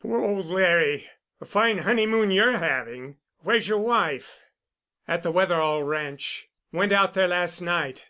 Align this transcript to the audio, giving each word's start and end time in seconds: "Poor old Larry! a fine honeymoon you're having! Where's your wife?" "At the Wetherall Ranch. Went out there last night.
"Poor 0.00 0.24
old 0.24 0.46
Larry! 0.46 1.06
a 1.38 1.44
fine 1.44 1.76
honeymoon 1.80 2.30
you're 2.30 2.56
having! 2.56 3.18
Where's 3.40 3.68
your 3.68 3.76
wife?" 3.80 4.38
"At 5.06 5.22
the 5.22 5.30
Wetherall 5.30 5.82
Ranch. 5.84 6.48
Went 6.72 6.92
out 6.92 7.12
there 7.12 7.28
last 7.28 7.60
night. 7.60 8.06